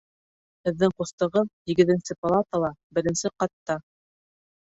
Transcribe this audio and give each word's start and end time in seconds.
Һеҙҙең 0.67 0.93
ҡустығыҙ 1.01 1.51
һигеҙенсе 1.71 2.17
палатала 2.27 2.71
беренсе 2.99 3.31
ҡатта. 3.43 3.77